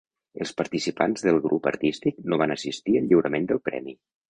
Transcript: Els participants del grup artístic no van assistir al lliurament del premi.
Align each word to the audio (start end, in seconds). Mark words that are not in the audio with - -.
Els 0.45 0.53
participants 0.61 1.25
del 1.27 1.37
grup 1.43 1.69
artístic 1.73 2.19
no 2.33 2.41
van 2.45 2.55
assistir 2.57 2.99
al 3.03 3.09
lliurament 3.13 3.49
del 3.53 3.65
premi. 3.71 3.99